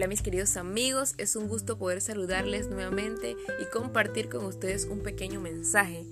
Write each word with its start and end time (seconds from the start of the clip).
Hola 0.00 0.08
mis 0.08 0.22
queridos 0.22 0.56
amigos, 0.56 1.12
es 1.18 1.36
un 1.36 1.46
gusto 1.46 1.76
poder 1.76 2.00
saludarles 2.00 2.70
nuevamente 2.70 3.36
y 3.60 3.66
compartir 3.66 4.30
con 4.30 4.46
ustedes 4.46 4.86
un 4.86 5.02
pequeño 5.02 5.42
mensaje 5.42 6.06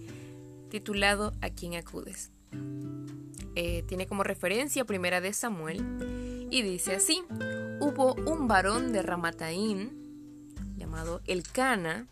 titulado 0.69 1.33
¿A 1.41 1.49
quién 1.49 1.75
acudes? 1.75 2.31
Eh, 3.55 3.85
tiene 3.89 4.07
como 4.07 4.25
referencia 4.25 4.85
Primera 4.85 5.23
de 5.23 5.33
Samuel 5.33 6.47
y 6.51 6.61
dice 6.61 6.97
así, 6.97 7.23
hubo 7.81 8.13
un 8.31 8.47
varón 8.47 8.93
de 8.93 9.01
Ramataín 9.01 10.55
llamado 10.77 11.23
Elcana. 11.25 12.09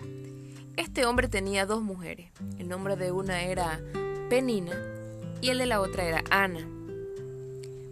Este 0.79 1.05
hombre 1.05 1.29
tenía 1.29 1.67
dos 1.67 1.83
mujeres, 1.83 2.33
el 2.59 2.69
nombre 2.69 2.97
de 2.97 3.13
una 3.13 3.43
era 3.43 3.83
Penina 4.31 4.73
y 5.43 5.51
el 5.51 5.59
de 5.59 5.67
la 5.67 5.83
otra 5.83 6.05
era 6.05 6.25
Ana. 6.31 6.67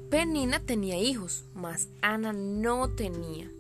Penina 0.09 0.59
tenía 0.61 0.97
hijos, 0.97 1.45
mas 1.53 1.89
Ana 2.01 2.33
no 2.33 2.89
tenía 2.89 3.51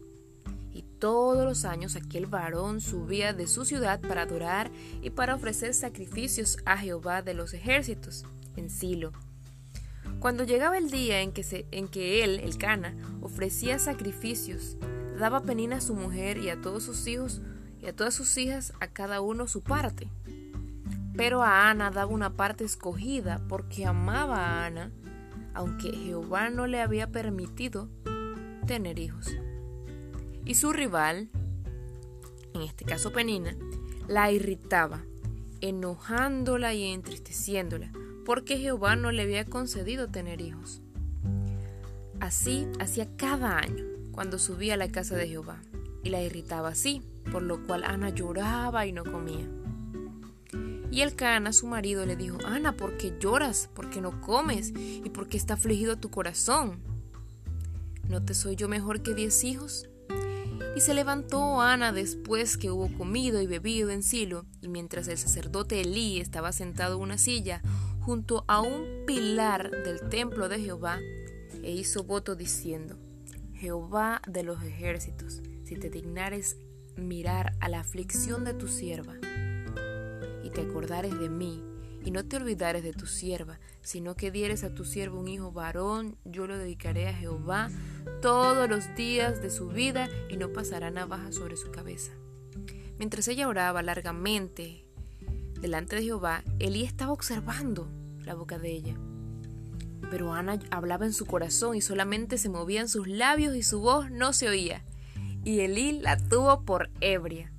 todos 0.98 1.44
los 1.44 1.64
años 1.64 1.96
aquel 1.96 2.26
varón 2.26 2.80
subía 2.80 3.32
de 3.32 3.46
su 3.46 3.64
ciudad 3.64 4.00
para 4.00 4.22
adorar 4.22 4.70
y 5.02 5.10
para 5.10 5.34
ofrecer 5.34 5.74
sacrificios 5.74 6.58
a 6.64 6.76
Jehová 6.76 7.22
de 7.22 7.34
los 7.34 7.54
ejércitos, 7.54 8.24
en 8.56 8.70
Silo. 8.70 9.12
Cuando 10.20 10.44
llegaba 10.44 10.78
el 10.78 10.90
día 10.90 11.20
en 11.20 11.32
que, 11.32 11.66
en 11.70 11.88
que 11.88 12.24
él, 12.24 12.40
el 12.40 12.56
Cana, 12.56 12.94
ofrecía 13.20 13.78
sacrificios, 13.78 14.76
daba 15.18 15.42
penina 15.42 15.76
a 15.76 15.80
su 15.80 15.94
mujer 15.94 16.38
y 16.38 16.48
a 16.48 16.60
todos 16.60 16.84
sus 16.84 17.06
hijos 17.06 17.42
y 17.80 17.86
a 17.86 17.94
todas 17.94 18.14
sus 18.14 18.36
hijas, 18.38 18.72
a 18.80 18.86
cada 18.86 19.20
uno 19.20 19.46
su 19.46 19.62
parte. 19.62 20.08
Pero 21.16 21.42
a 21.42 21.70
Ana 21.70 21.90
daba 21.90 22.10
una 22.10 22.36
parte 22.36 22.64
escogida 22.64 23.40
porque 23.48 23.84
amaba 23.84 24.38
a 24.38 24.66
Ana, 24.66 24.90
aunque 25.52 25.92
Jehová 25.92 26.48
no 26.50 26.66
le 26.66 26.80
había 26.80 27.12
permitido 27.12 27.88
tener 28.66 28.98
hijos 28.98 29.30
y 30.45 30.55
su 30.55 30.73
rival, 30.73 31.28
en 32.55 32.62
este 32.62 32.84
caso 32.84 33.12
Penina, 33.12 33.56
la 34.09 34.31
irritaba, 34.31 35.03
enojándola 35.61 36.75
y 36.75 36.84
entristeciéndola, 36.92 37.91
porque 38.25 38.59
Jehová 38.59 38.97
no 38.97 39.12
le 39.12 39.22
había 39.22 39.45
concedido 39.45 40.09
tener 40.09 40.41
hijos. 40.41 40.83
Así 42.20 42.67
hacía 42.78 43.09
cada 43.17 43.59
año, 43.59 43.84
cuando 44.12 44.39
subía 44.39 44.75
a 44.75 44.78
la 44.78 44.89
casa 44.89 45.17
de 45.17 45.28
Jehová, 45.28 45.61
y 46.03 46.11
la 46.11 46.22
irritaba 46.22 46.69
así, 46.69 47.03
por 47.33 47.42
lo 47.42 47.67
cual 47.67 47.84
Ana 47.84 48.11
lloraba 48.11 48.87
y 48.87 48.92
no 48.92 49.05
comía. 49.05 49.48
Y 50.91 51.00
el 51.00 51.17
Cana, 51.17 51.53
su 51.53 51.67
marido, 51.67 52.06
le 52.06 52.15
dijo, 52.15 52.39
Ana, 52.45 52.77
¿por 52.77 52.97
qué 52.97 53.17
lloras? 53.19 53.69
¿Por 53.75 53.91
qué 53.91 54.00
no 54.00 54.20
comes? 54.20 54.72
¿Y 54.77 55.11
por 55.11 55.27
qué 55.27 55.37
está 55.37 55.55
afligido 55.55 55.97
tu 55.97 56.11
corazón? 56.11 56.78
¿No 58.09 58.22
te 58.22 58.34
soy 58.34 58.55
yo 58.55 58.69
mejor 58.69 59.03
que 59.03 59.15
diez 59.15 59.42
hijos? 59.42 59.89
Y 60.77 60.80
se 60.80 60.92
levantó 60.92 61.61
Ana 61.61 61.92
después 61.92 62.56
que 62.56 62.70
hubo 62.70 62.92
comido 62.98 63.41
y 63.41 63.47
bebido 63.47 63.91
en 63.91 64.03
Silo, 64.03 64.44
y 64.61 64.69
mientras 64.69 65.06
el 65.06 65.19
sacerdote 65.19 65.81
Elí 65.81 66.19
estaba 66.19 66.50
sentado 66.50 66.97
en 66.97 67.03
una 67.03 67.19
silla 67.19 67.62
junto 68.00 68.44
a 68.48 68.61
un 68.61 69.05
pilar 69.06 69.70
del 69.70 70.08
templo 70.08 70.48
de 70.48 70.58
Jehová, 70.58 70.98
e 71.62 71.70
hizo 71.70 72.03
voto 72.03 72.34
diciendo, 72.34 72.98
Jehová 73.55 74.20
de 74.27 74.42
los 74.42 74.62
ejércitos, 74.64 75.42
si 75.62 75.77
te 75.77 75.91
dignares 75.91 76.56
mirar 76.97 77.56
a 77.61 77.69
la 77.69 77.81
aflicción 77.81 78.44
de 78.44 78.55
tu 78.55 78.66
sierva, 78.66 79.14
y 80.42 80.50
te 80.50 80.62
acordares 80.62 81.19
de 81.19 81.28
mí, 81.28 81.62
y 82.05 82.10
no 82.10 82.24
te 82.24 82.36
olvidares 82.36 82.83
de 82.83 82.92
tu 82.92 83.06
sierva, 83.06 83.58
sino 83.83 84.14
que 84.14 84.30
dieres 84.30 84.62
a 84.62 84.74
tu 84.74 84.84
siervo 84.84 85.19
un 85.19 85.28
hijo 85.28 85.52
varón, 85.52 86.16
yo 86.24 86.47
lo 86.47 86.58
dedicaré 86.58 87.08
a 87.08 87.14
Jehová 87.14 87.70
todos 88.20 88.69
los 88.69 88.94
días 88.94 89.41
de 89.41 89.50
su 89.50 89.69
vida 89.69 90.09
y 90.28 90.37
no 90.37 90.53
pasará 90.53 90.91
navaja 90.91 91.32
sobre 91.32 91.56
su 91.56 91.70
cabeza. 91.70 92.12
Mientras 92.98 93.26
ella 93.28 93.48
oraba 93.48 93.82
largamente 93.82 94.87
delante 95.60 95.97
de 95.97 96.03
Jehová, 96.03 96.44
Elí 96.59 96.84
estaba 96.84 97.12
observando 97.12 97.88
la 98.21 98.34
boca 98.34 98.59
de 98.59 98.71
ella. 98.71 98.97
Pero 100.10 100.34
Ana 100.34 100.60
hablaba 100.71 101.06
en 101.06 101.15
su 101.15 101.25
corazón 101.25 101.75
y 101.75 101.81
solamente 101.81 102.36
se 102.36 102.50
movían 102.50 102.88
sus 102.88 103.09
labios 103.09 103.56
y 103.56 103.62
su 103.62 103.81
voz 103.81 104.10
no 104.10 104.32
se 104.34 104.48
oía. 104.48 104.84
Y 105.42 105.60
Elí 105.60 106.00
la 106.00 106.19
tuvo 106.19 106.65
por 106.65 106.91
ebria. 107.00 107.50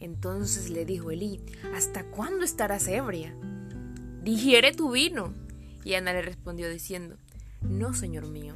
Entonces 0.00 0.68
le 0.70 0.84
dijo 0.84 1.12
Elí, 1.12 1.40
¿hasta 1.74 2.04
cuándo 2.04 2.44
estarás 2.44 2.88
ebria? 2.88 3.34
Digiere 4.22 4.72
tu 4.72 4.90
vino. 4.90 5.34
Y 5.84 5.94
Ana 5.94 6.12
le 6.12 6.22
respondió 6.22 6.68
diciendo, 6.70 7.16
no, 7.60 7.92
señor 7.92 8.28
mío, 8.28 8.54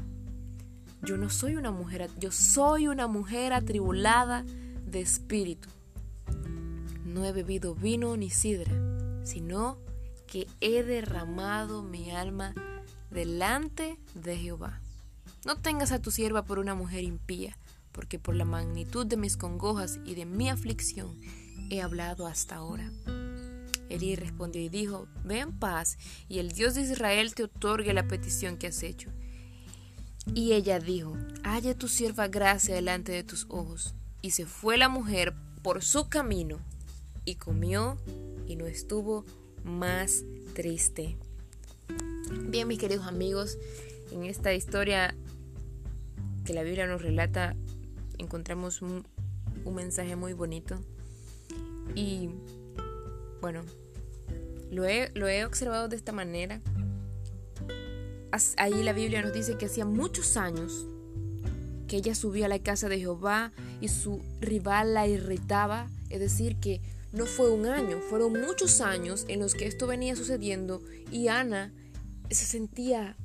yo 1.03 1.17
no 1.17 1.29
soy 1.29 1.57
una 1.57 1.71
mujer, 1.71 2.11
yo 2.19 2.31
soy 2.31 2.89
una 2.89 3.07
mujer 3.07 3.53
atribulada 3.53 4.45
de 4.87 5.01
espíritu. 5.01 5.69
No 7.05 7.25
he 7.25 7.33
bebido 7.33 7.75
vino 7.75 8.17
ni 8.17 8.31
sidra, 8.31 8.73
sino 9.25 9.79
que 10.27 10.47
he 10.61 10.83
derramado 10.83 11.83
mi 11.83 12.11
alma 12.11 12.55
delante 13.11 13.99
de 14.15 14.37
Jehová. 14.37 14.81
No 15.45 15.57
tengas 15.57 15.93
a 15.93 16.01
tu 16.01 16.11
sierva 16.11 16.45
por 16.45 16.59
una 16.59 16.75
mujer 16.75 17.05
impía, 17.05 17.57
porque 17.93 18.19
por 18.19 18.35
la 18.35 18.45
magnitud 18.45 19.07
de 19.07 19.17
mis 19.17 19.37
congojas 19.37 19.99
y 20.05 20.15
de 20.15 20.27
mi 20.27 20.49
aflicción 20.49 21.19
he 21.71 21.81
hablado 21.81 22.27
hasta 22.27 22.57
ahora. 22.57 22.91
Elí 23.89 24.17
respondió 24.17 24.63
y 24.63 24.69
dijo, 24.69 25.09
Ve 25.25 25.41
en 25.41 25.59
paz, 25.59 25.99
y 26.29 26.39
el 26.39 26.53
Dios 26.53 26.75
de 26.75 26.83
Israel 26.83 27.35
te 27.35 27.45
otorgue 27.45 27.93
la 27.93 28.09
petición 28.09 28.57
que 28.57 28.69
has 28.69 28.83
hecho. 28.83 29.11
Y 30.35 30.53
ella 30.53 30.81
dijo, 30.81 31.17
Halle 31.45 31.75
tu 31.75 31.89
sierva 31.89 32.29
gracia 32.29 32.75
delante 32.75 33.13
de 33.13 33.23
tus 33.23 33.47
ojos. 33.49 33.95
Y 34.23 34.31
se 34.31 34.47
fue 34.47 34.77
la 34.77 34.89
mujer 34.89 35.35
por 35.63 35.83
su 35.83 36.09
camino, 36.09 36.59
y 37.25 37.37
comió, 37.37 37.97
y 38.47 38.57
no 38.57 38.67
estuvo 38.67 39.25
más 39.65 40.25
triste. 40.55 41.17
Bien, 42.49 42.67
mis 42.67 42.79
queridos 42.79 43.07
amigos, 43.07 43.59
en 44.11 44.25
esta 44.25 44.53
historia 44.55 45.15
que 46.45 46.55
la 46.55 46.63
Biblia 46.63 46.87
nos 46.87 47.03
relata, 47.03 47.57
encontramos 48.19 48.83
un, 48.83 49.07
un 49.65 49.75
mensaje 49.75 50.17
muy 50.17 50.33
bonito. 50.33 50.81
Y 51.95 52.31
bueno, 53.41 53.65
lo 54.71 54.87
he, 54.87 55.45
observado 55.45 55.89
de 55.89 55.97
esta 55.97 56.13
manera. 56.13 56.61
Ahí 58.57 58.83
la 58.83 58.93
Biblia 58.93 59.23
nos 59.23 59.33
dice 59.33 59.57
que 59.57 59.67
hacía 59.67 59.85
muchos 59.85 60.37
años 60.37 60.87
que 61.89 61.97
ella 61.97 62.15
subía 62.15 62.47
a 62.47 62.49
la 62.49 62.59
casa 62.59 62.89
de 62.89 62.99
Jehová 62.99 63.53
y 63.81 63.89
su 63.89 64.21
rival 64.41 64.95
la 64.95 65.07
irritaba. 65.07 65.89
Es 66.11 66.21
decir, 66.21 66.57
que 66.57 66.83
no 67.13 67.25
fue 67.27 67.51
un 67.51 67.67
año, 67.67 68.01
fueron 68.01 68.33
muchos 68.33 68.81
años 68.81 69.25
en 69.29 69.41
los 69.41 69.55
que 69.55 69.67
esto 69.67 69.87
venía 69.87 70.17
sucediendo 70.17 70.83
y 71.11 71.29
Ana 71.29 71.73
se 72.29 72.45
sentía 72.45 73.17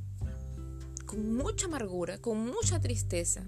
con 1.05 1.35
mucha 1.35 1.65
amargura, 1.65 2.19
con 2.19 2.45
mucha 2.45 2.79
tristeza. 2.79 3.43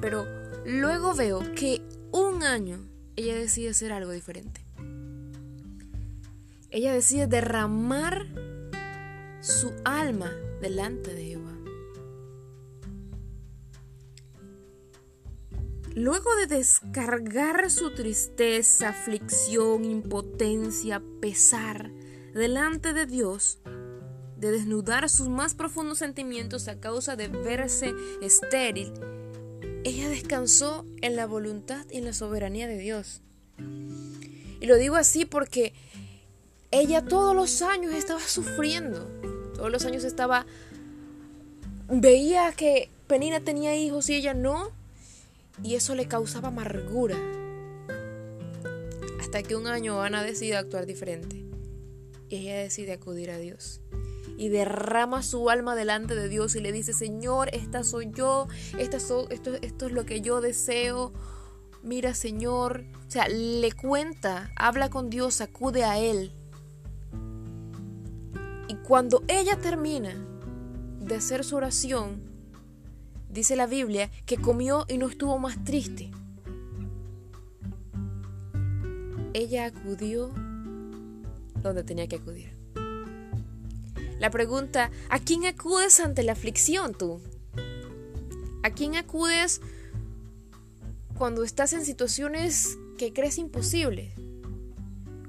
Pero 0.00 0.26
luego 0.66 1.14
veo 1.14 1.40
que 1.54 1.80
un 2.12 2.42
año 2.42 2.86
ella 3.16 3.36
decide 3.36 3.70
hacer 3.70 3.92
algo 3.92 4.10
diferente 4.10 4.63
ella 6.74 6.92
decide 6.92 7.28
derramar 7.28 8.26
su 9.40 9.72
alma 9.84 10.32
delante 10.60 11.14
de 11.14 11.24
Jehová. 11.24 11.56
Luego 15.94 16.34
de 16.34 16.48
descargar 16.48 17.70
su 17.70 17.94
tristeza, 17.94 18.88
aflicción, 18.88 19.84
impotencia, 19.84 21.00
pesar 21.20 21.92
delante 22.34 22.92
de 22.92 23.06
Dios, 23.06 23.60
de 24.36 24.50
desnudar 24.50 25.08
sus 25.08 25.28
más 25.28 25.54
profundos 25.54 25.98
sentimientos 25.98 26.66
a 26.66 26.80
causa 26.80 27.14
de 27.14 27.28
verse 27.28 27.94
estéril, 28.20 28.92
ella 29.84 30.08
descansó 30.08 30.84
en 31.02 31.14
la 31.14 31.28
voluntad 31.28 31.86
y 31.88 31.98
en 31.98 32.06
la 32.06 32.12
soberanía 32.12 32.66
de 32.66 32.78
Dios. 32.78 33.22
Y 33.58 34.66
lo 34.66 34.74
digo 34.74 34.96
así 34.96 35.24
porque 35.24 35.72
ella 36.80 37.04
todos 37.04 37.34
los 37.34 37.62
años 37.62 37.94
estaba 37.94 38.20
sufriendo. 38.20 39.00
Todos 39.54 39.70
los 39.70 39.84
años 39.84 40.04
estaba... 40.04 40.46
Veía 41.88 42.52
que 42.52 42.90
Penina 43.06 43.40
tenía 43.40 43.76
hijos 43.76 44.08
y 44.10 44.14
ella 44.14 44.34
no. 44.34 44.70
Y 45.62 45.76
eso 45.76 45.94
le 45.94 46.08
causaba 46.08 46.48
amargura. 46.48 47.16
Hasta 49.20 49.42
que 49.42 49.56
un 49.56 49.66
año 49.66 50.02
Ana 50.02 50.22
decide 50.22 50.56
actuar 50.56 50.86
diferente. 50.86 51.44
Y 52.28 52.36
ella 52.36 52.58
decide 52.58 52.92
acudir 52.92 53.30
a 53.30 53.38
Dios. 53.38 53.80
Y 54.36 54.48
derrama 54.48 55.22
su 55.22 55.50
alma 55.50 55.76
delante 55.76 56.16
de 56.16 56.28
Dios 56.28 56.56
y 56.56 56.60
le 56.60 56.72
dice, 56.72 56.92
Señor, 56.92 57.50
esta 57.52 57.84
soy 57.84 58.10
yo, 58.12 58.48
esta 58.78 58.96
esto, 58.96 59.28
esto 59.30 59.86
es 59.86 59.92
lo 59.92 60.04
que 60.04 60.20
yo 60.20 60.40
deseo. 60.40 61.12
Mira, 61.82 62.14
Señor. 62.14 62.84
O 63.06 63.10
sea, 63.10 63.28
le 63.28 63.70
cuenta, 63.70 64.50
habla 64.56 64.90
con 64.90 65.08
Dios, 65.08 65.40
acude 65.40 65.84
a 65.84 66.00
Él. 66.00 66.32
Cuando 68.86 69.24
ella 69.28 69.56
termina 69.56 70.14
de 71.00 71.14
hacer 71.14 71.42
su 71.42 71.56
oración, 71.56 72.20
dice 73.30 73.56
la 73.56 73.66
Biblia 73.66 74.10
que 74.26 74.36
comió 74.36 74.84
y 74.88 74.98
no 74.98 75.08
estuvo 75.08 75.38
más 75.38 75.64
triste. 75.64 76.10
Ella 79.32 79.64
acudió 79.64 80.30
donde 81.62 81.82
tenía 81.82 82.06
que 82.08 82.16
acudir. 82.16 82.52
La 84.18 84.28
pregunta, 84.30 84.90
¿a 85.08 85.18
quién 85.18 85.46
acudes 85.46 85.98
ante 85.98 86.22
la 86.22 86.32
aflicción 86.32 86.92
tú? 86.92 87.22
¿A 88.62 88.68
quién 88.68 88.96
acudes 88.96 89.62
cuando 91.16 91.42
estás 91.42 91.72
en 91.72 91.86
situaciones 91.86 92.76
que 92.98 93.14
crees 93.14 93.38
imposibles? 93.38 94.12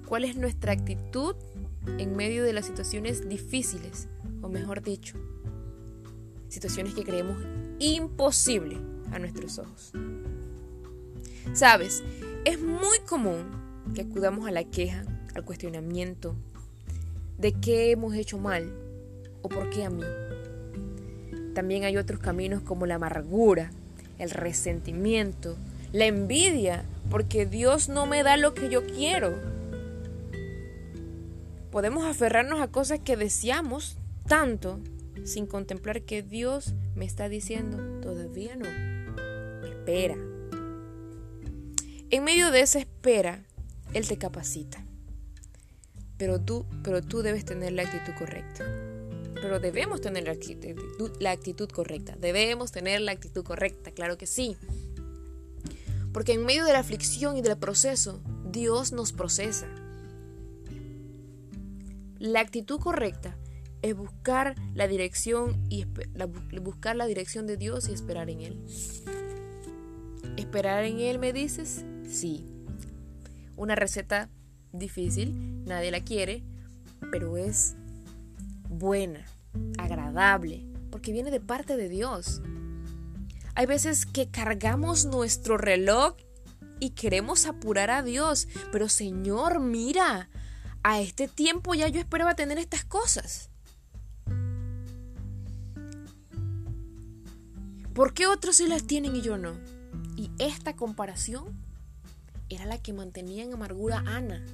¿Cuál 0.05 0.25
es 0.25 0.35
nuestra 0.35 0.73
actitud 0.73 1.35
en 1.97 2.15
medio 2.15 2.43
de 2.43 2.53
las 2.53 2.65
situaciones 2.65 3.27
difíciles? 3.27 4.07
O 4.41 4.49
mejor 4.49 4.81
dicho, 4.81 5.17
situaciones 6.49 6.93
que 6.93 7.03
creemos 7.03 7.37
imposible 7.79 8.77
a 9.11 9.19
nuestros 9.19 9.59
ojos. 9.59 9.91
Sabes, 11.53 12.03
es 12.43 12.59
muy 12.61 12.99
común 13.07 13.45
que 13.93 14.01
acudamos 14.01 14.47
a 14.47 14.51
la 14.51 14.63
queja, 14.63 15.03
al 15.33 15.45
cuestionamiento 15.45 16.35
de 17.37 17.53
qué 17.53 17.91
hemos 17.91 18.13
hecho 18.15 18.37
mal 18.37 18.73
o 19.41 19.49
por 19.49 19.69
qué 19.69 19.83
a 19.83 19.89
mí. 19.89 20.03
También 21.53 21.83
hay 21.83 21.97
otros 21.97 22.19
caminos 22.19 22.61
como 22.61 22.85
la 22.85 22.95
amargura, 22.95 23.71
el 24.17 24.29
resentimiento, 24.29 25.57
la 25.91 26.05
envidia, 26.05 26.83
porque 27.09 27.45
Dios 27.45 27.89
no 27.89 28.05
me 28.05 28.23
da 28.23 28.37
lo 28.37 28.53
que 28.53 28.69
yo 28.69 28.85
quiero. 28.85 29.54
Podemos 31.75 32.05
aferrarnos 32.05 32.61
a 32.61 32.69
cosas 32.69 33.01
que 33.01 33.17
deseamos 33.17 33.97
tanto 34.29 34.79
sin 35.25 35.45
contemplar 35.45 36.03
que 36.03 36.23
Dios 36.23 36.73
me 36.95 37.03
está 37.03 37.27
diciendo, 37.27 37.99
todavía 37.99 38.55
no, 38.55 38.65
espera. 39.67 40.15
En 42.11 42.23
medio 42.23 42.51
de 42.51 42.61
esa 42.61 42.79
espera, 42.79 43.43
Él 43.93 44.07
te 44.07 44.17
capacita. 44.17 44.85
Pero 46.17 46.39
tú, 46.39 46.65
pero 46.81 47.01
tú 47.01 47.21
debes 47.21 47.43
tener 47.43 47.73
la 47.73 47.81
actitud 47.81 48.13
correcta. 48.17 48.63
Pero 49.33 49.59
debemos 49.59 49.99
tener 49.99 50.23
la 50.23 50.31
actitud, 50.31 51.11
la 51.19 51.31
actitud 51.31 51.67
correcta. 51.69 52.15
Debemos 52.15 52.71
tener 52.71 53.01
la 53.01 53.11
actitud 53.11 53.43
correcta, 53.43 53.91
claro 53.91 54.17
que 54.17 54.27
sí. 54.27 54.55
Porque 56.13 56.31
en 56.31 56.45
medio 56.45 56.63
de 56.63 56.71
la 56.71 56.79
aflicción 56.79 57.35
y 57.35 57.41
del 57.41 57.57
proceso, 57.57 58.21
Dios 58.49 58.93
nos 58.93 59.11
procesa. 59.11 59.67
La 62.19 62.39
actitud 62.39 62.79
correcta 62.79 63.37
es 63.81 63.95
buscar 63.95 64.55
la 64.73 64.87
dirección 64.87 65.63
y 65.69 65.85
buscar 66.61 66.95
la 66.95 67.05
dirección 67.05 67.45
de 67.45 67.57
Dios 67.57 67.89
y 67.89 67.93
esperar 67.93 68.29
en 68.29 68.41
él. 68.41 68.65
¿Esperar 70.37 70.85
en 70.85 70.99
él 70.99 71.19
me 71.19 71.33
dices? 71.33 71.85
Sí. 72.07 72.45
Una 73.55 73.75
receta 73.75 74.29
difícil, 74.71 75.63
nadie 75.65 75.91
la 75.91 76.03
quiere, 76.03 76.43
pero 77.11 77.37
es 77.37 77.75
buena, 78.69 79.25
agradable, 79.77 80.65
porque 80.91 81.11
viene 81.11 81.31
de 81.31 81.39
parte 81.39 81.77
de 81.77 81.89
Dios. 81.89 82.41
Hay 83.55 83.65
veces 83.65 84.05
que 84.05 84.29
cargamos 84.29 85.05
nuestro 85.05 85.57
reloj 85.57 86.15
y 86.79 86.89
queremos 86.91 87.45
apurar 87.45 87.89
a 87.89 88.03
Dios, 88.03 88.47
pero 88.71 88.89
Señor, 88.89 89.61
mira, 89.61 90.29
a 90.87 91.01
este 91.01 91.27
tiempo 91.27 91.73
ya 91.73 91.87
yo 91.87 91.99
esperaba 91.99 92.35
tener 92.35 92.59
estas 92.59 92.85
cosas. 92.85 93.49
¿Por 97.95 98.13
qué 98.13 98.27
otros 98.27 98.57
sí 98.57 98.67
las 98.67 98.85
tienen 98.85 99.15
y 99.15 99.21
yo 99.23 99.39
no? 99.39 99.55
Y 100.15 100.29
esta 100.37 100.75
comparación 100.75 101.59
era 102.49 102.67
la 102.67 102.77
que 102.77 102.93
mantenía 102.93 103.43
en 103.43 103.51
amargura 103.51 104.03
a 104.05 104.17
Ana. 104.17 104.45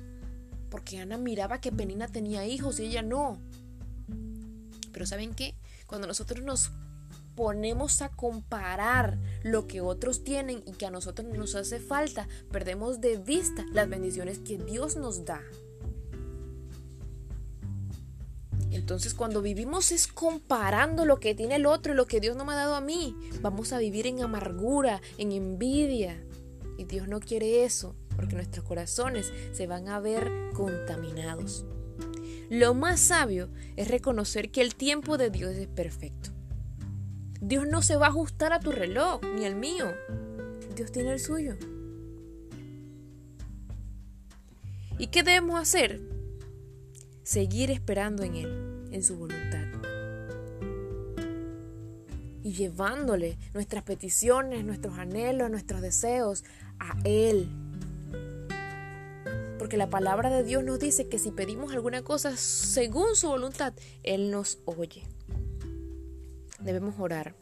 Porque 0.70 1.02
Ana 1.02 1.18
miraba 1.18 1.60
que 1.60 1.74
Penina 1.74 2.08
tenía 2.08 2.46
hijos 2.46 2.80
y 2.80 2.86
ella 2.86 3.02
no. 3.02 3.38
Pero 4.94 5.06
¿saben 5.06 5.34
qué? 5.34 5.54
Cuando 5.86 6.08
nosotros 6.08 6.46
nos 6.46 6.72
ponemos 7.36 8.02
a 8.02 8.08
comparar 8.08 9.18
lo 9.44 9.68
que 9.68 9.82
otros 9.82 10.24
tienen 10.24 10.64
y 10.66 10.72
que 10.72 10.86
a 10.86 10.92
nosotros 10.92 11.28
nos 11.28 11.56
hace 11.56 11.82
falta, 11.82 12.30
perdemos 12.54 13.02
de 13.02 13.18
vista 13.18 13.66
las 13.74 13.90
bendiciones 13.90 14.40
que 14.40 14.58
Dios 14.58 14.96
nos 14.96 15.26
da. 15.26 15.42
Entonces 18.92 19.14
cuando 19.14 19.42
vivimos 19.42 19.94
es 19.94 20.06
comparando 20.06 21.06
lo 21.06 21.22
que 21.22 21.34
tiene 21.34 21.56
el 21.56 21.66
otro 21.66 21.94
y 21.94 21.96
lo 21.96 22.08
que 22.08 22.20
Dios 22.20 22.36
no 22.36 22.44
me 22.44 22.52
ha 22.52 22.58
dado 22.58 22.76
a 22.76 22.82
mí. 22.82 23.16
Vamos 23.40 23.72
a 23.72 23.78
vivir 23.78 24.06
en 24.06 24.22
amargura, 24.22 25.02
en 25.18 25.32
envidia. 25.32 26.22
Y 26.78 26.84
Dios 26.84 27.08
no 27.08 27.22
quiere 27.22 27.64
eso, 27.64 27.96
porque 28.18 28.36
nuestros 28.36 28.66
corazones 28.66 29.32
se 29.54 29.66
van 29.66 29.88
a 29.88 30.02
ver 30.02 30.30
contaminados. 30.54 31.64
Lo 32.50 32.74
más 32.74 33.00
sabio 33.00 33.48
es 33.78 33.88
reconocer 33.88 34.52
que 34.52 34.60
el 34.60 34.76
tiempo 34.76 35.18
de 35.18 35.30
Dios 35.30 35.56
es 35.56 35.70
perfecto. 35.70 36.32
Dios 37.40 37.66
no 37.70 37.82
se 37.82 37.96
va 37.96 38.08
a 38.08 38.10
ajustar 38.10 38.52
a 38.52 38.60
tu 38.60 38.74
reloj, 38.74 39.22
ni 39.24 39.46
al 39.46 39.56
mío. 39.56 39.86
Dios 40.76 40.92
tiene 40.92 41.14
el 41.14 41.22
suyo. 41.22 41.56
¿Y 44.98 45.08
qué 45.08 45.24
debemos 45.24 45.62
hacer? 45.62 46.12
seguir 47.24 47.72
esperando 47.72 48.24
en 48.24 48.36
Él, 48.36 48.71
en 48.92 49.04
su 49.04 49.18
voluntad. 49.18 49.66
Y 52.44 52.54
llevándole 52.54 53.38
nuestras 53.54 53.84
peticiones, 53.84 54.66
nuestros 54.66 54.98
anhelos, 54.98 55.50
nuestros 55.50 55.82
deseos 55.82 56.44
a 56.80 56.98
Él. 57.04 57.50
Porque 59.58 59.78
la 59.78 59.90
palabra 59.90 60.30
de 60.30 60.44
Dios 60.44 60.64
nos 60.64 60.80
dice 60.80 61.08
que 61.08 61.20
si 61.20 61.32
pedimos 61.32 61.74
alguna 61.74 62.02
cosa 62.02 62.36
según 62.36 63.16
su 63.16 63.28
voluntad, 63.28 63.74
Él 64.04 64.32
nos 64.32 64.60
oye. 64.66 65.04
Debemos 66.60 66.96
orar. 67.00 67.36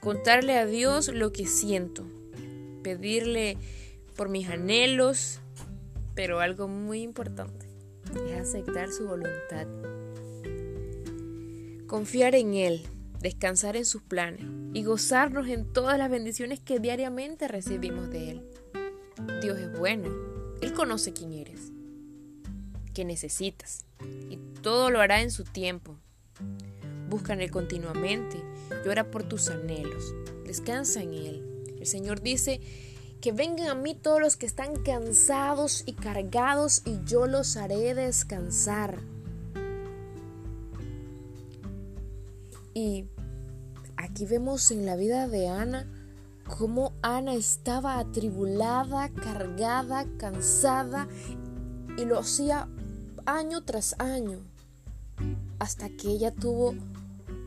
Contarle 0.00 0.58
a 0.58 0.66
Dios 0.66 1.08
lo 1.08 1.32
que 1.32 1.46
siento. 1.46 2.04
Pedirle 2.82 3.56
por 4.16 4.28
mis 4.28 4.48
anhelos. 4.48 5.40
Pero 6.14 6.40
algo 6.40 6.66
muy 6.66 7.02
importante 7.02 7.65
es 8.14 8.40
aceptar 8.40 8.90
su 8.90 9.06
voluntad. 9.06 9.66
Confiar 11.86 12.34
en 12.34 12.54
Él, 12.54 12.82
descansar 13.20 13.76
en 13.76 13.84
sus 13.84 14.02
planes 14.02 14.44
y 14.74 14.84
gozarnos 14.84 15.48
en 15.48 15.72
todas 15.72 15.98
las 15.98 16.10
bendiciones 16.10 16.60
que 16.60 16.78
diariamente 16.78 17.48
recibimos 17.48 18.10
de 18.10 18.30
Él. 18.30 18.50
Dios 19.40 19.58
es 19.58 19.78
bueno, 19.78 20.08
Él 20.60 20.72
conoce 20.72 21.12
quién 21.12 21.32
eres, 21.32 21.72
qué 22.92 23.04
necesitas 23.04 23.84
y 24.30 24.38
todo 24.62 24.90
lo 24.90 25.00
hará 25.00 25.22
en 25.22 25.30
su 25.30 25.44
tiempo. 25.44 25.96
Busca 27.08 27.32
en 27.32 27.40
Él 27.40 27.50
continuamente, 27.50 28.42
llora 28.84 29.10
por 29.10 29.22
tus 29.22 29.48
anhelos, 29.48 30.14
descansa 30.44 31.02
en 31.02 31.14
Él. 31.14 31.64
El 31.78 31.86
Señor 31.86 32.20
dice 32.20 32.60
que 33.26 33.32
vengan 33.32 33.66
a 33.66 33.74
mí 33.74 33.96
todos 33.96 34.20
los 34.20 34.36
que 34.36 34.46
están 34.46 34.84
cansados 34.84 35.82
y 35.84 35.94
cargados 35.94 36.82
y 36.84 37.00
yo 37.04 37.26
los 37.26 37.56
haré 37.56 37.92
descansar. 37.92 39.00
Y 42.72 43.06
aquí 43.96 44.26
vemos 44.26 44.70
en 44.70 44.86
la 44.86 44.94
vida 44.94 45.26
de 45.26 45.48
Ana 45.48 45.88
cómo 46.56 46.92
Ana 47.02 47.34
estaba 47.34 47.98
atribulada, 47.98 49.08
cargada, 49.08 50.06
cansada 50.18 51.08
y 51.98 52.04
lo 52.04 52.20
hacía 52.20 52.68
año 53.24 53.64
tras 53.64 53.98
año 53.98 54.38
hasta 55.58 55.88
que 55.88 56.10
ella 56.10 56.30
tuvo 56.30 56.76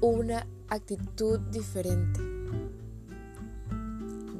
una 0.02 0.46
actitud 0.68 1.40
diferente 1.40 2.29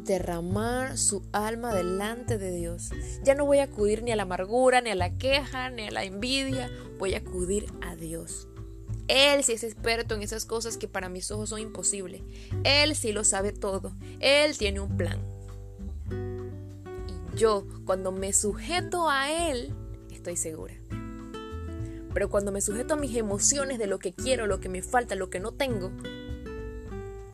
derramar 0.10 0.98
su 0.98 1.22
alma 1.32 1.74
delante 1.74 2.40
de 2.40 2.52
Dios. 2.52 2.90
Ya 3.24 3.36
no 3.36 3.46
voy 3.46 3.60
a 3.60 3.66
acudir 3.66 4.02
ni 4.02 4.12
a 4.12 4.16
la 4.16 4.24
amargura, 4.24 4.82
ni 4.82 4.90
a 4.90 4.96
la 4.96 5.18
queja, 5.18 5.70
ni 5.70 5.84
a 5.84 5.92
la 5.92 6.04
envidia, 6.04 6.72
voy 6.98 7.14
a 7.14 7.20
acudir 7.20 7.68
a 7.82 7.96
Dios. 7.96 8.48
Él 9.08 9.44
sí 9.44 9.54
es 9.54 9.64
experto 9.64 10.16
en 10.16 10.24
esas 10.24 10.46
cosas 10.46 10.78
que 10.78 10.88
para 10.88 11.10
mis 11.10 11.30
ojos 11.30 11.50
son 11.50 11.60
imposibles. 11.60 12.22
Él 12.64 12.96
sí 12.96 13.12
lo 13.12 13.24
sabe 13.24 13.52
todo. 13.52 13.96
Él 14.20 14.58
tiene 14.58 14.80
un 14.80 14.98
plan. 14.98 15.20
Y 17.08 17.38
yo, 17.38 17.68
cuando 17.86 18.12
me 18.12 18.34
sujeto 18.34 19.10
a 19.10 19.32
Él, 19.32 19.74
estoy 20.12 20.38
segura. 20.38 20.74
Pero 22.14 22.30
cuando 22.30 22.52
me 22.52 22.62
sujeto 22.62 22.96
a 22.96 22.98
mis 22.98 23.16
emociones 23.16 23.78
de 23.78 23.86
lo 23.86 24.00
que 24.00 24.14
quiero, 24.14 24.48
lo 24.48 24.60
que 24.60 24.70
me 24.70 24.82
falta, 24.82 25.14
lo 25.14 25.30
que 25.30 25.40
no 25.40 25.52
tengo, 25.52 25.92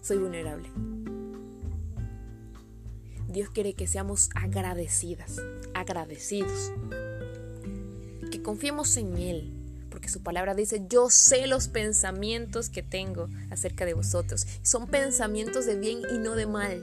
soy 0.02 0.18
vulnerable. 0.18 0.70
Dios 3.36 3.50
quiere 3.50 3.74
que 3.74 3.86
seamos 3.86 4.30
agradecidas, 4.34 5.42
agradecidos. 5.74 6.72
Que 8.32 8.42
confiemos 8.42 8.96
en 8.96 9.18
Él, 9.18 9.52
porque 9.90 10.08
su 10.08 10.24
palabra 10.24 10.56
dice, 10.56 10.86
yo 10.88 11.10
sé 11.10 11.46
los 11.46 11.68
pensamientos 11.68 12.70
que 12.70 12.82
tengo 12.82 13.28
acerca 13.50 13.84
de 13.84 13.94
vosotros. 13.94 14.48
Son 14.62 14.88
pensamientos 14.88 15.66
de 15.66 15.76
bien 15.76 16.00
y 16.16 16.18
no 16.18 16.36
de 16.36 16.46
mal. 16.46 16.82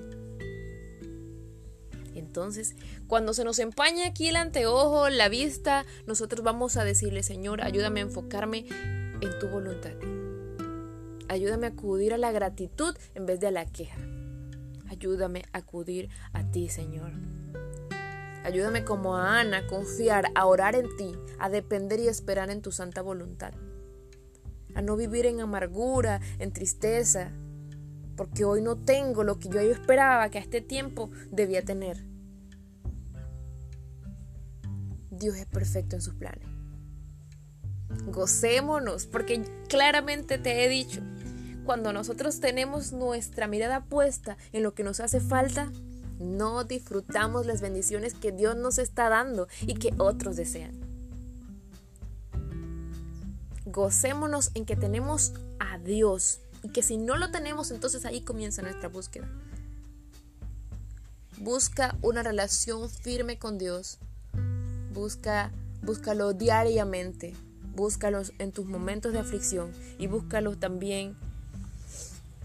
Entonces, 2.14 2.76
cuando 3.06 3.32
se 3.32 3.44
nos 3.44 3.58
empaña 3.58 4.08
aquí 4.08 4.28
el 4.28 4.36
anteojo, 4.36 5.08
la 5.08 5.30
vista, 5.30 5.86
nosotros 6.06 6.44
vamos 6.44 6.76
a 6.76 6.84
decirle, 6.84 7.22
Señor, 7.22 7.62
ayúdame 7.62 8.00
a 8.00 8.02
enfocarme 8.02 8.66
en 9.22 9.38
tu 9.40 9.48
voluntad. 9.48 9.94
Ayúdame 11.28 11.68
a 11.68 11.70
acudir 11.70 12.12
a 12.12 12.18
la 12.18 12.30
gratitud 12.30 12.94
en 13.14 13.24
vez 13.24 13.40
de 13.40 13.46
a 13.46 13.52
la 13.52 13.64
queja. 13.64 13.96
Ayúdame 14.92 15.46
a 15.54 15.58
acudir 15.58 16.10
a 16.34 16.50
ti, 16.50 16.68
Señor. 16.68 17.12
Ayúdame 18.44 18.84
como 18.84 19.16
a 19.16 19.40
Ana 19.40 19.58
a 19.58 19.66
confiar, 19.66 20.26
a 20.34 20.44
orar 20.44 20.74
en 20.74 20.94
ti, 20.98 21.12
a 21.38 21.48
depender 21.48 21.98
y 21.98 22.08
esperar 22.08 22.50
en 22.50 22.60
tu 22.60 22.72
santa 22.72 23.00
voluntad. 23.00 23.54
A 24.74 24.82
no 24.82 24.94
vivir 24.96 25.24
en 25.24 25.40
amargura, 25.40 26.20
en 26.38 26.52
tristeza, 26.52 27.32
porque 28.18 28.44
hoy 28.44 28.60
no 28.60 28.76
tengo 28.76 29.24
lo 29.24 29.38
que 29.38 29.48
yo 29.48 29.60
esperaba 29.60 30.28
que 30.28 30.36
a 30.36 30.42
este 30.42 30.60
tiempo 30.60 31.10
debía 31.30 31.64
tener. 31.64 32.04
Dios 35.10 35.36
es 35.36 35.46
perfecto 35.46 35.96
en 35.96 36.02
sus 36.02 36.14
planes. 36.16 36.48
Gocémonos, 38.08 39.06
porque 39.06 39.42
claramente 39.70 40.36
te 40.36 40.66
he 40.66 40.68
dicho, 40.68 41.00
cuando 41.64 41.92
nosotros 41.92 42.40
tenemos 42.40 42.92
nuestra 42.92 43.46
mirada 43.46 43.84
puesta 43.84 44.36
en 44.52 44.62
lo 44.62 44.74
que 44.74 44.84
nos 44.84 45.00
hace 45.00 45.20
falta, 45.20 45.70
no 46.18 46.64
disfrutamos 46.64 47.46
las 47.46 47.60
bendiciones 47.60 48.14
que 48.14 48.32
Dios 48.32 48.56
nos 48.56 48.78
está 48.78 49.08
dando 49.08 49.48
y 49.62 49.74
que 49.74 49.94
otros 49.98 50.36
desean. 50.36 50.72
Gocémonos 53.64 54.50
en 54.54 54.64
que 54.66 54.76
tenemos 54.76 55.32
a 55.58 55.78
Dios 55.78 56.40
y 56.62 56.68
que 56.68 56.82
si 56.82 56.96
no 56.96 57.16
lo 57.16 57.30
tenemos, 57.30 57.70
entonces 57.70 58.04
ahí 58.04 58.20
comienza 58.22 58.62
nuestra 58.62 58.88
búsqueda. 58.88 59.28
Busca 61.38 61.96
una 62.02 62.22
relación 62.22 62.88
firme 62.88 63.38
con 63.38 63.58
Dios. 63.58 63.98
Busca, 64.92 65.50
búscalo 65.82 66.34
diariamente. 66.34 67.34
Búscalo 67.74 68.22
en 68.38 68.52
tus 68.52 68.66
momentos 68.66 69.12
de 69.12 69.18
aflicción 69.18 69.72
y 69.98 70.06
búscalo 70.06 70.56
también 70.56 71.16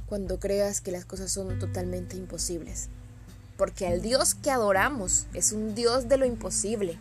cuando 0.07 0.39
creas 0.39 0.81
que 0.81 0.91
las 0.91 1.05
cosas 1.05 1.31
son 1.31 1.59
totalmente 1.59 2.15
imposibles. 2.15 2.89
Porque 3.57 3.87
el 3.87 4.01
Dios 4.01 4.35
que 4.35 4.51
adoramos 4.51 5.27
es 5.33 5.51
un 5.51 5.75
Dios 5.75 6.07
de 6.07 6.17
lo 6.17 6.25
imposible. 6.25 6.97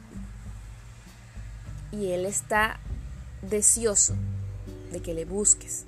Y 1.93 2.13
Él 2.13 2.27
está 2.27 2.81
deseoso 3.43 4.15
de 4.93 5.01
que 5.01 5.15
le 5.15 5.25
busques. 5.25 5.85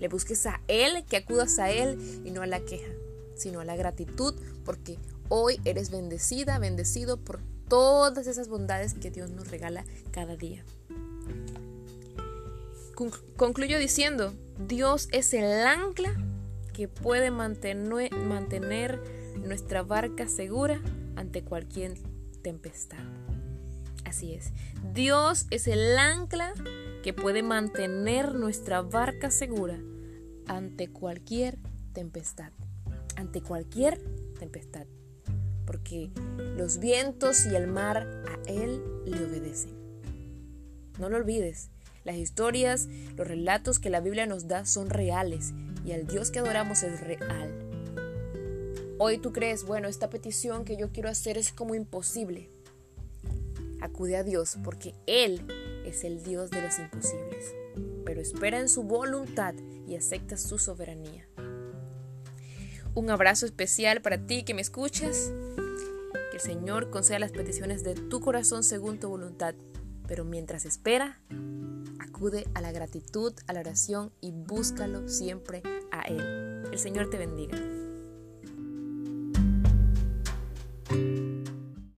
Le 0.00 0.08
busques 0.08 0.46
a 0.46 0.60
Él, 0.68 1.04
que 1.08 1.18
acudas 1.18 1.58
a 1.58 1.70
Él 1.70 2.22
y 2.24 2.30
no 2.30 2.42
a 2.42 2.46
la 2.46 2.60
queja, 2.60 2.90
sino 3.36 3.60
a 3.60 3.64
la 3.64 3.76
gratitud, 3.76 4.34
porque 4.64 4.98
hoy 5.28 5.60
eres 5.64 5.90
bendecida, 5.90 6.58
bendecido 6.58 7.16
por 7.16 7.40
todas 7.68 8.26
esas 8.26 8.48
bondades 8.48 8.94
que 8.94 9.10
Dios 9.10 9.30
nos 9.30 9.50
regala 9.50 9.84
cada 10.10 10.36
día. 10.36 10.64
Concluyo 13.36 13.78
diciendo, 13.78 14.32
Dios 14.58 15.08
es 15.12 15.34
el 15.34 15.66
ancla 15.66 16.16
que 16.72 16.88
puede 16.88 17.30
mantener, 17.30 18.14
mantener 18.14 19.00
nuestra 19.36 19.82
barca 19.82 20.28
segura 20.28 20.80
ante 21.14 21.44
cualquier 21.44 21.98
tempestad. 22.42 23.04
Así 24.04 24.32
es, 24.32 24.52
Dios 24.94 25.46
es 25.50 25.66
el 25.68 25.98
ancla 25.98 26.54
que 27.02 27.12
puede 27.12 27.42
mantener 27.42 28.34
nuestra 28.34 28.80
barca 28.80 29.30
segura 29.30 29.78
ante 30.46 30.88
cualquier 30.88 31.58
tempestad. 31.92 32.52
Ante 33.16 33.42
cualquier 33.42 34.00
tempestad. 34.38 34.86
Porque 35.66 36.10
los 36.56 36.78
vientos 36.78 37.44
y 37.46 37.56
el 37.56 37.66
mar 37.66 38.06
a 38.28 38.50
Él 38.50 38.82
le 39.04 39.22
obedecen. 39.24 39.74
No 40.98 41.10
lo 41.10 41.16
olvides, 41.16 41.70
las 42.06 42.16
historias, 42.16 42.88
los 43.16 43.26
relatos 43.26 43.80
que 43.80 43.90
la 43.90 44.00
Biblia 44.00 44.26
nos 44.26 44.46
da 44.46 44.64
son 44.64 44.90
reales 44.90 45.52
y 45.84 45.90
el 45.90 46.06
Dios 46.06 46.30
que 46.30 46.38
adoramos 46.38 46.84
es 46.84 47.00
real. 47.00 47.52
Hoy 48.98 49.18
tú 49.18 49.32
crees, 49.32 49.64
bueno, 49.64 49.88
esta 49.88 50.08
petición 50.08 50.64
que 50.64 50.76
yo 50.76 50.92
quiero 50.92 51.08
hacer 51.08 51.36
es 51.36 51.52
como 51.52 51.74
imposible. 51.74 52.48
Acude 53.80 54.16
a 54.16 54.22
Dios 54.22 54.56
porque 54.62 54.94
Él 55.06 55.42
es 55.84 56.04
el 56.04 56.22
Dios 56.22 56.50
de 56.50 56.62
los 56.62 56.78
imposibles, 56.78 57.54
pero 58.04 58.20
espera 58.20 58.60
en 58.60 58.68
su 58.68 58.84
voluntad 58.84 59.54
y 59.88 59.96
acepta 59.96 60.36
su 60.36 60.58
soberanía. 60.58 61.26
Un 62.94 63.10
abrazo 63.10 63.46
especial 63.46 64.00
para 64.00 64.24
ti 64.26 64.44
que 64.44 64.54
me 64.54 64.62
escuchas. 64.62 65.32
Que 66.30 66.36
el 66.36 66.40
Señor 66.40 66.90
conceda 66.90 67.18
las 67.18 67.32
peticiones 67.32 67.82
de 67.82 67.94
tu 67.94 68.20
corazón 68.20 68.62
según 68.62 69.00
tu 69.00 69.08
voluntad, 69.08 69.56
pero 70.06 70.24
mientras 70.24 70.64
espera, 70.64 71.20
acude 72.16 72.46
a 72.54 72.62
la 72.62 72.72
gratitud, 72.72 73.34
a 73.46 73.52
la 73.52 73.60
oración 73.60 74.10
y 74.22 74.32
búscalo 74.32 75.06
siempre 75.06 75.62
a 75.92 76.00
Él. 76.02 76.64
El 76.72 76.78
Señor 76.78 77.10
te 77.10 77.18
bendiga. 77.18 77.75